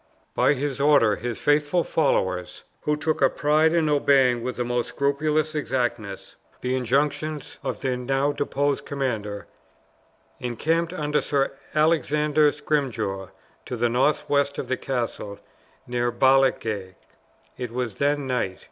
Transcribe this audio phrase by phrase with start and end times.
[0.33, 4.87] By his order his faithful followers (who took a pride in obeying with the most
[4.87, 9.45] scrupulous exactness the injunctions of their now deposed commander)
[10.39, 13.29] encamped under Sir Alexander Scrymgeour
[13.65, 15.39] to the northwest of the castle,
[15.85, 16.95] near Ballockgeich.
[17.59, 18.59] It was then night.